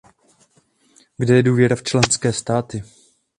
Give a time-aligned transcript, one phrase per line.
[1.17, 2.83] Kde je důvěra v členské státy?